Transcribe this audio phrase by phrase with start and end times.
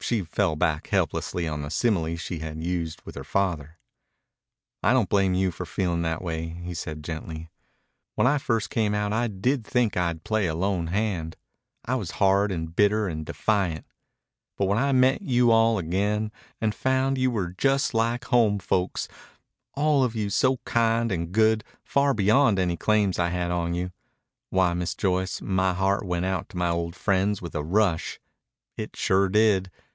[0.00, 3.76] She fell back helplessly on the simile she had used with her father.
[4.80, 7.50] "I don't blame you for feeling that way," he said gently.
[8.14, 11.36] "When I first came out I did think I'd play a lone hand.
[11.86, 13.84] I was hard and bitter and defiant.
[14.56, 16.30] But when I met you all again
[16.60, 19.08] and found you were just like home folks
[19.74, 23.90] all of you so kind and good, far beyond any claims I had on you
[24.50, 28.20] why, Miss Joyce, my heart went out to my old friends with a rush.
[28.76, 29.68] It sure did.